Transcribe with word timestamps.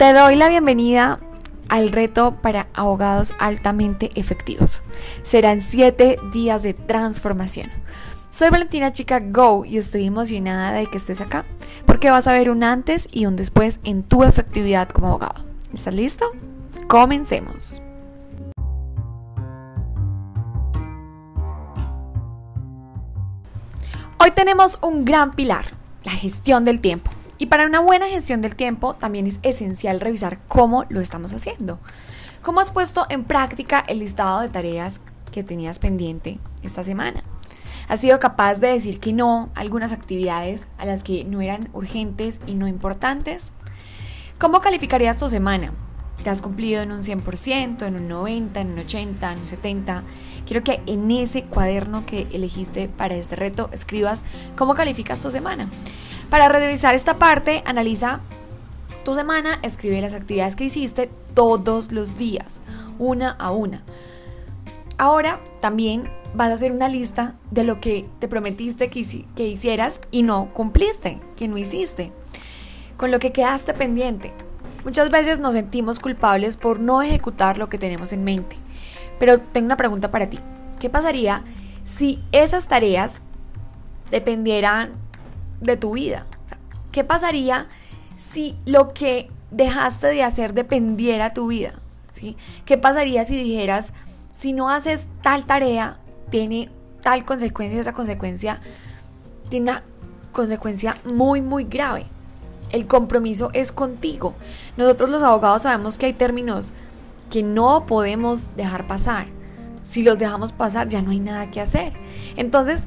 Te 0.00 0.14
doy 0.14 0.34
la 0.34 0.48
bienvenida 0.48 1.20
al 1.68 1.92
reto 1.92 2.34
para 2.40 2.68
abogados 2.72 3.34
altamente 3.38 4.10
efectivos. 4.14 4.80
Serán 5.22 5.60
siete 5.60 6.18
días 6.32 6.62
de 6.62 6.72
transformación. 6.72 7.68
Soy 8.30 8.48
Valentina 8.48 8.92
Chica 8.92 9.20
Go 9.20 9.66
y 9.66 9.76
estoy 9.76 10.06
emocionada 10.06 10.72
de 10.72 10.86
que 10.86 10.96
estés 10.96 11.20
acá 11.20 11.44
porque 11.84 12.08
vas 12.08 12.26
a 12.26 12.32
ver 12.32 12.48
un 12.48 12.64
antes 12.64 13.10
y 13.12 13.26
un 13.26 13.36
después 13.36 13.78
en 13.84 14.02
tu 14.02 14.24
efectividad 14.24 14.88
como 14.88 15.08
abogado. 15.08 15.44
¿Estás 15.74 15.92
listo? 15.92 16.24
Comencemos. 16.88 17.82
Hoy 24.16 24.30
tenemos 24.30 24.78
un 24.80 25.04
gran 25.04 25.32
pilar, 25.32 25.66
la 26.04 26.12
gestión 26.12 26.64
del 26.64 26.80
tiempo. 26.80 27.10
Y 27.40 27.46
para 27.46 27.64
una 27.64 27.80
buena 27.80 28.06
gestión 28.06 28.42
del 28.42 28.54
tiempo 28.54 28.94
también 28.96 29.26
es 29.26 29.40
esencial 29.42 29.98
revisar 29.98 30.40
cómo 30.46 30.84
lo 30.90 31.00
estamos 31.00 31.32
haciendo. 31.32 31.78
¿Cómo 32.42 32.60
has 32.60 32.70
puesto 32.70 33.06
en 33.08 33.24
práctica 33.24 33.82
el 33.88 34.00
listado 34.00 34.40
de 34.40 34.50
tareas 34.50 35.00
que 35.32 35.42
tenías 35.42 35.78
pendiente 35.78 36.38
esta 36.62 36.84
semana? 36.84 37.24
¿Has 37.88 38.02
sido 38.02 38.20
capaz 38.20 38.56
de 38.56 38.68
decir 38.68 39.00
que 39.00 39.14
no 39.14 39.48
a 39.54 39.60
algunas 39.60 39.92
actividades 39.92 40.68
a 40.76 40.84
las 40.84 41.02
que 41.02 41.24
no 41.24 41.40
eran 41.40 41.70
urgentes 41.72 42.42
y 42.46 42.56
no 42.56 42.68
importantes? 42.68 43.52
¿Cómo 44.38 44.60
calificarías 44.60 45.16
tu 45.16 45.30
semana? 45.30 45.72
¿Te 46.22 46.28
has 46.28 46.42
cumplido 46.42 46.82
en 46.82 46.92
un 46.92 47.02
100%, 47.02 47.86
en 47.86 47.96
un 47.96 48.10
90%, 48.10 48.60
en 48.60 48.70
un 48.72 48.76
80%, 48.76 49.32
en 49.32 49.38
un 49.38 49.46
70%? 49.46 50.02
Quiero 50.44 50.62
que 50.62 50.82
en 50.84 51.10
ese 51.10 51.44
cuaderno 51.44 52.04
que 52.04 52.28
elegiste 52.32 52.90
para 52.90 53.14
este 53.14 53.34
reto 53.34 53.70
escribas 53.72 54.24
cómo 54.56 54.74
calificas 54.74 55.22
tu 55.22 55.30
semana. 55.30 55.70
Para 56.30 56.48
revisar 56.48 56.94
esta 56.94 57.18
parte, 57.18 57.62
analiza 57.66 58.20
tu 59.04 59.16
semana, 59.16 59.58
escribe 59.62 60.00
las 60.00 60.14
actividades 60.14 60.54
que 60.54 60.64
hiciste 60.64 61.08
todos 61.34 61.90
los 61.90 62.16
días, 62.16 62.60
una 63.00 63.32
a 63.32 63.50
una. 63.50 63.82
Ahora 64.96 65.40
también 65.60 66.08
vas 66.34 66.50
a 66.50 66.54
hacer 66.54 66.70
una 66.70 66.88
lista 66.88 67.34
de 67.50 67.64
lo 67.64 67.80
que 67.80 68.08
te 68.20 68.28
prometiste 68.28 68.90
que, 68.90 69.00
hicieras 69.48 70.00
y 70.12 70.22
no 70.22 70.54
cumpliste, 70.54 71.18
que 71.36 71.48
no 71.48 71.58
hiciste, 71.58 72.12
con 72.96 73.10
lo 73.10 73.18
que 73.18 73.32
quedaste 73.32 73.74
pendiente. 73.74 74.32
Muchas 74.84 75.10
veces 75.10 75.40
nos 75.40 75.54
sentimos 75.54 75.98
culpables 75.98 76.56
por 76.56 76.78
no 76.78 77.02
ejecutar 77.02 77.58
lo 77.58 77.68
que 77.68 77.78
tenemos 77.78 78.12
en 78.12 78.22
mente. 78.22 78.54
Pero 79.18 79.40
tengo 79.40 79.66
una 79.66 79.76
pregunta 79.76 80.12
para 80.12 80.30
ti. 80.30 80.38
¿Qué 80.78 80.88
pasaría 80.88 81.42
si 81.84 82.22
esas 82.30 82.68
tareas 82.68 83.22
dependieran 84.12 85.09
de 85.60 85.76
tu 85.76 85.92
vida. 85.92 86.26
¿Qué 86.92 87.04
pasaría 87.04 87.68
si 88.16 88.56
lo 88.66 88.92
que 88.92 89.30
dejaste 89.50 90.08
de 90.08 90.22
hacer 90.22 90.54
dependiera 90.54 91.28
de 91.28 91.34
tu 91.34 91.48
vida? 91.48 91.72
¿Sí? 92.12 92.36
¿Qué 92.64 92.76
pasaría 92.76 93.24
si 93.24 93.36
dijeras, 93.36 93.92
si 94.32 94.52
no 94.52 94.70
haces 94.70 95.06
tal 95.22 95.46
tarea, 95.46 95.98
tiene 96.30 96.70
tal 97.02 97.24
consecuencia, 97.24 97.80
esa 97.80 97.92
consecuencia 97.92 98.60
tiene 99.48 99.70
una 99.70 99.84
consecuencia 100.32 100.96
muy, 101.04 101.40
muy 101.40 101.64
grave? 101.64 102.06
El 102.70 102.86
compromiso 102.86 103.50
es 103.52 103.72
contigo. 103.72 104.34
Nosotros 104.76 105.10
los 105.10 105.22
abogados 105.22 105.62
sabemos 105.62 105.98
que 105.98 106.06
hay 106.06 106.12
términos 106.12 106.72
que 107.30 107.42
no 107.42 107.86
podemos 107.86 108.54
dejar 108.56 108.86
pasar. 108.86 109.28
Si 109.82 110.02
los 110.02 110.18
dejamos 110.18 110.52
pasar 110.52 110.88
ya 110.88 111.00
no 111.00 111.10
hay 111.10 111.20
nada 111.20 111.50
que 111.50 111.60
hacer. 111.60 111.92
Entonces, 112.36 112.86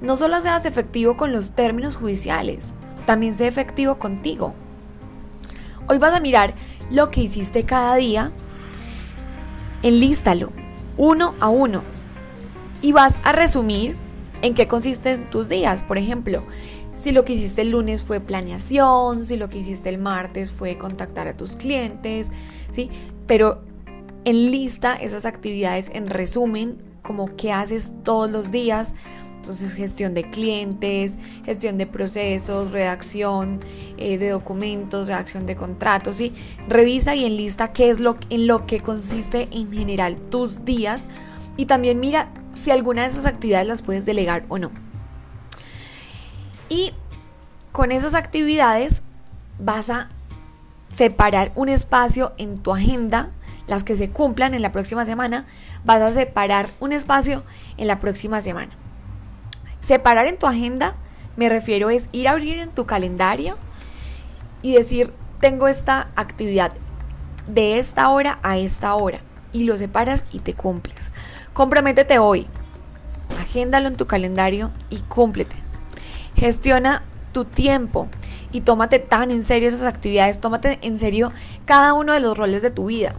no 0.00 0.16
solo 0.16 0.40
seas 0.40 0.66
efectivo 0.66 1.16
con 1.16 1.32
los 1.32 1.52
términos 1.52 1.96
judiciales, 1.96 2.74
también 3.06 3.34
sé 3.34 3.46
efectivo 3.46 3.98
contigo. 3.98 4.54
Hoy 5.88 5.98
vas 5.98 6.14
a 6.14 6.20
mirar 6.20 6.54
lo 6.90 7.10
que 7.10 7.22
hiciste 7.22 7.64
cada 7.64 7.96
día, 7.96 8.32
enlístalo 9.82 10.50
uno 10.96 11.34
a 11.40 11.48
uno 11.48 11.82
y 12.82 12.92
vas 12.92 13.20
a 13.24 13.32
resumir 13.32 13.96
en 14.42 14.54
qué 14.54 14.68
consisten 14.68 15.28
tus 15.30 15.48
días. 15.48 15.82
Por 15.82 15.98
ejemplo, 15.98 16.44
si 16.94 17.12
lo 17.12 17.24
que 17.24 17.32
hiciste 17.32 17.62
el 17.62 17.70
lunes 17.70 18.04
fue 18.04 18.20
planeación, 18.20 19.24
si 19.24 19.36
lo 19.36 19.48
que 19.48 19.58
hiciste 19.58 19.88
el 19.88 19.98
martes 19.98 20.50
fue 20.50 20.78
contactar 20.78 21.28
a 21.28 21.36
tus 21.36 21.56
clientes, 21.56 22.30
¿sí? 22.70 22.90
Pero 23.26 23.62
enlista 24.24 24.94
esas 24.94 25.24
actividades 25.24 25.90
en 25.94 26.08
resumen, 26.08 26.82
como 27.02 27.34
qué 27.36 27.52
haces 27.52 27.92
todos 28.04 28.30
los 28.30 28.50
días 28.50 28.94
entonces, 29.40 29.72
gestión 29.72 30.12
de 30.12 30.28
clientes, 30.28 31.16
gestión 31.46 31.78
de 31.78 31.86
procesos, 31.86 32.72
redacción 32.72 33.60
eh, 33.96 34.18
de 34.18 34.28
documentos, 34.28 35.06
redacción 35.06 35.46
de 35.46 35.56
contratos, 35.56 36.16
¿sí? 36.16 36.34
Revisa 36.68 37.14
y 37.14 37.24
enlista 37.24 37.72
qué 37.72 37.88
es 37.88 38.00
lo, 38.00 38.18
en 38.28 38.46
lo 38.46 38.66
que 38.66 38.80
consiste 38.80 39.48
en 39.50 39.72
general 39.72 40.18
tus 40.18 40.66
días 40.66 41.08
y 41.56 41.64
también 41.64 42.00
mira 42.00 42.28
si 42.52 42.70
alguna 42.70 43.02
de 43.02 43.08
esas 43.08 43.24
actividades 43.24 43.66
las 43.66 43.80
puedes 43.80 44.04
delegar 44.04 44.44
o 44.50 44.58
no. 44.58 44.72
Y 46.68 46.92
con 47.72 47.92
esas 47.92 48.12
actividades 48.12 49.02
vas 49.58 49.88
a 49.88 50.10
separar 50.90 51.50
un 51.54 51.70
espacio 51.70 52.34
en 52.36 52.58
tu 52.58 52.74
agenda, 52.74 53.30
las 53.66 53.84
que 53.84 53.96
se 53.96 54.10
cumplan 54.10 54.52
en 54.52 54.60
la 54.60 54.70
próxima 54.70 55.06
semana, 55.06 55.46
vas 55.82 56.02
a 56.02 56.12
separar 56.12 56.72
un 56.78 56.92
espacio 56.92 57.42
en 57.78 57.86
la 57.86 57.98
próxima 58.00 58.42
semana. 58.42 58.76
Separar 59.80 60.26
en 60.26 60.38
tu 60.38 60.46
agenda, 60.46 60.94
me 61.36 61.48
refiero 61.48 61.90
es 61.90 62.08
ir 62.12 62.28
a 62.28 62.32
abrir 62.32 62.58
en 62.58 62.70
tu 62.70 62.86
calendario 62.86 63.56
y 64.62 64.72
decir, 64.72 65.12
tengo 65.40 65.68
esta 65.68 66.10
actividad 66.16 66.72
de 67.46 67.78
esta 67.78 68.08
hora 68.10 68.38
a 68.42 68.58
esta 68.58 68.94
hora 68.94 69.20
y 69.52 69.64
lo 69.64 69.76
separas 69.78 70.24
y 70.32 70.40
te 70.40 70.54
cumples. 70.54 71.10
Comprométete 71.52 72.18
hoy, 72.18 72.46
agéndalo 73.40 73.88
en 73.88 73.96
tu 73.96 74.06
calendario 74.06 74.70
y 74.90 74.98
cúmplete. 74.98 75.56
Gestiona 76.36 77.02
tu 77.32 77.44
tiempo 77.44 78.08
y 78.52 78.60
tómate 78.62 78.98
tan 78.98 79.30
en 79.30 79.42
serio 79.42 79.68
esas 79.68 79.86
actividades, 79.86 80.40
tómate 80.40 80.78
en 80.82 80.98
serio 80.98 81.32
cada 81.64 81.94
uno 81.94 82.12
de 82.12 82.20
los 82.20 82.36
roles 82.36 82.62
de 82.62 82.70
tu 82.70 82.86
vida. 82.86 83.14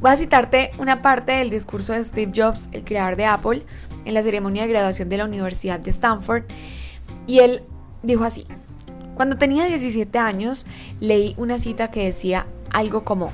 Voy 0.00 0.10
a 0.10 0.16
citarte 0.16 0.70
una 0.78 1.00
parte 1.00 1.32
del 1.32 1.50
discurso 1.50 1.94
de 1.94 2.04
Steve 2.04 2.32
Jobs, 2.34 2.68
el 2.72 2.84
creador 2.84 3.16
de 3.16 3.26
Apple, 3.26 3.66
en 4.06 4.14
la 4.14 4.22
ceremonia 4.22 4.62
de 4.62 4.68
graduación 4.68 5.08
de 5.08 5.18
la 5.18 5.24
Universidad 5.26 5.78
de 5.78 5.90
Stanford 5.90 6.44
y 7.26 7.40
él 7.40 7.62
dijo 8.02 8.24
así, 8.24 8.46
cuando 9.14 9.36
tenía 9.36 9.66
17 9.66 10.18
años 10.18 10.66
leí 11.00 11.34
una 11.36 11.58
cita 11.58 11.90
que 11.90 12.04
decía 12.04 12.46
algo 12.70 13.04
como, 13.04 13.32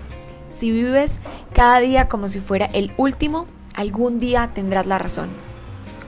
si 0.49 0.71
vives 0.71 1.21
cada 1.53 1.81
día 1.81 2.09
como 2.09 2.29
si 2.29 2.41
fuera 2.41 2.67
el 2.67 2.93
último, 2.97 3.47
algún 3.75 4.19
día 4.19 4.51
tendrás 4.55 4.87
la 4.87 4.99
razón. 4.99 5.31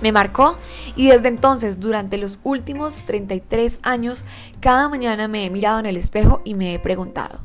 Me 0.02 0.12
marcó 0.12 0.58
y 0.96 1.08
desde 1.08 1.28
entonces, 1.28 1.80
durante 1.80 2.18
los 2.18 2.38
últimos 2.44 3.02
33 3.06 3.80
años, 3.82 4.24
cada 4.60 4.88
mañana 4.88 5.28
me 5.28 5.44
he 5.44 5.50
mirado 5.50 5.80
en 5.80 5.86
el 5.86 5.96
espejo 5.96 6.42
y 6.44 6.54
me 6.54 6.74
he 6.74 6.78
preguntado, 6.78 7.40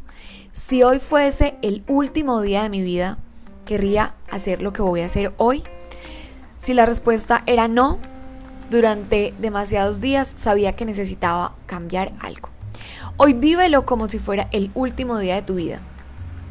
si 0.51 0.83
hoy 0.83 0.99
fuese 0.99 1.55
el 1.61 1.83
último 1.87 2.41
día 2.41 2.63
de 2.63 2.69
mi 2.69 2.81
vida, 2.81 3.17
¿querría 3.65 4.15
hacer 4.29 4.61
lo 4.61 4.73
que 4.73 4.81
voy 4.81 5.01
a 5.01 5.05
hacer 5.05 5.33
hoy? 5.37 5.63
Si 6.59 6.73
la 6.73 6.85
respuesta 6.85 7.41
era 7.45 7.69
no, 7.69 7.97
durante 8.69 9.33
demasiados 9.39 10.01
días 10.01 10.33
sabía 10.35 10.75
que 10.75 10.85
necesitaba 10.85 11.55
cambiar 11.65 12.11
algo. 12.19 12.49
Hoy 13.15 13.33
vívelo 13.33 13.85
como 13.85 14.09
si 14.09 14.19
fuera 14.19 14.49
el 14.51 14.69
último 14.75 15.17
día 15.17 15.35
de 15.35 15.41
tu 15.41 15.55
vida 15.55 15.81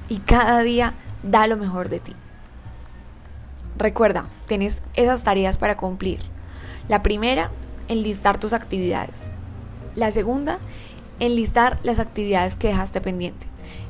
y 0.09 0.19
cada 0.19 0.61
día 0.61 0.95
da 1.23 1.47
lo 1.47 1.59
mejor 1.59 1.91
de 1.91 2.01
ti. 2.01 2.15
Recuerda, 3.77 4.29
tienes 4.47 4.83
esas 4.95 5.25
tareas 5.25 5.59
para 5.59 5.77
cumplir. 5.77 6.19
La 6.89 7.03
primera, 7.03 7.51
enlistar 7.87 8.41
tus 8.41 8.55
actividades. 8.55 9.31
La 9.95 10.11
segunda, 10.11 10.59
enlistar 11.21 11.79
las 11.83 12.01
actividades 12.01 12.57
que 12.57 12.69
dejaste 12.69 13.03
pendiente. 13.03 13.47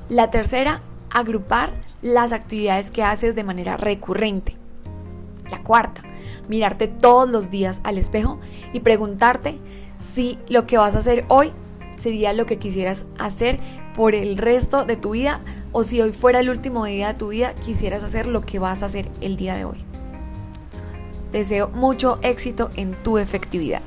La 0.08 0.30
tercera, 0.30 0.82
agrupar 1.10 1.72
las 2.02 2.32
actividades 2.32 2.90
que 2.90 3.04
haces 3.04 3.34
de 3.34 3.44
manera 3.44 3.76
recurrente. 3.76 4.57
La 5.50 5.62
cuarta, 5.62 6.02
mirarte 6.48 6.88
todos 6.88 7.28
los 7.28 7.50
días 7.50 7.80
al 7.84 7.98
espejo 7.98 8.38
y 8.72 8.80
preguntarte 8.80 9.58
si 9.98 10.38
lo 10.48 10.66
que 10.66 10.78
vas 10.78 10.94
a 10.94 10.98
hacer 10.98 11.24
hoy 11.28 11.52
sería 11.96 12.32
lo 12.32 12.46
que 12.46 12.58
quisieras 12.58 13.06
hacer 13.18 13.58
por 13.94 14.14
el 14.14 14.38
resto 14.38 14.84
de 14.84 14.96
tu 14.96 15.10
vida 15.10 15.40
o 15.72 15.82
si 15.84 16.00
hoy 16.00 16.12
fuera 16.12 16.40
el 16.40 16.50
último 16.50 16.84
día 16.84 17.08
de 17.08 17.14
tu 17.14 17.28
vida 17.28 17.54
quisieras 17.54 18.04
hacer 18.04 18.26
lo 18.26 18.42
que 18.42 18.58
vas 18.58 18.82
a 18.82 18.86
hacer 18.86 19.10
el 19.20 19.36
día 19.36 19.56
de 19.56 19.64
hoy. 19.64 19.84
Deseo 21.32 21.68
mucho 21.68 22.18
éxito 22.22 22.70
en 22.76 22.94
tu 23.02 23.18
efectividad. 23.18 23.82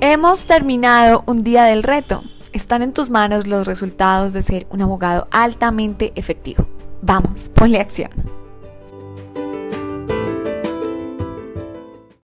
Hemos 0.00 0.46
terminado 0.46 1.22
un 1.26 1.44
día 1.44 1.64
del 1.64 1.82
reto. 1.82 2.22
Están 2.52 2.80
en 2.82 2.94
tus 2.94 3.10
manos 3.10 3.46
los 3.46 3.66
resultados 3.66 4.32
de 4.32 4.40
ser 4.40 4.66
un 4.70 4.80
abogado 4.80 5.28
altamente 5.30 6.12
efectivo. 6.14 6.69
Vamos, 7.02 7.48
ponle 7.48 7.80
acción. 7.80 8.39